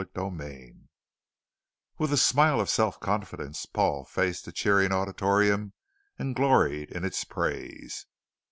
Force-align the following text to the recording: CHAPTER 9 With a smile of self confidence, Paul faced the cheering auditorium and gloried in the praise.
CHAPTER 0.03 0.31
9 0.31 0.87
With 1.99 2.11
a 2.11 2.17
smile 2.17 2.59
of 2.59 2.71
self 2.71 2.99
confidence, 2.99 3.67
Paul 3.67 4.03
faced 4.03 4.45
the 4.45 4.51
cheering 4.51 4.91
auditorium 4.91 5.73
and 6.17 6.35
gloried 6.35 6.89
in 6.89 7.03
the 7.03 7.25
praise. 7.29 8.07